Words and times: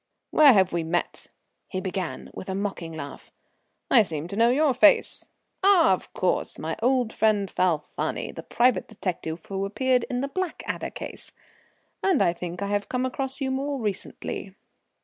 "Where 0.31 0.53
have 0.53 0.73
we 0.73 0.81
met?" 0.81 1.27
he 1.67 1.79
began, 1.79 2.31
with 2.33 2.49
a 2.49 2.55
mocking 2.55 2.91
laugh. 2.93 3.31
"I 3.91 4.01
seem 4.01 4.27
to 4.29 4.35
know 4.35 4.49
your 4.49 4.73
face. 4.73 5.29
Ah, 5.63 5.93
of 5.93 6.11
course, 6.13 6.57
my 6.57 6.75
old 6.81 7.13
friend 7.13 7.47
Falfani, 7.47 8.31
the 8.31 8.41
private 8.41 8.87
detective 8.87 9.45
who 9.45 9.63
appeared 9.63 10.05
in 10.05 10.21
the 10.21 10.27
Blackadder 10.27 10.89
case. 10.89 11.31
And 12.01 12.19
I 12.19 12.33
think 12.33 12.63
I 12.63 12.69
have 12.69 12.89
come 12.89 13.05
across 13.05 13.41
you 13.41 13.51
more 13.51 13.79
recently." 13.79 14.55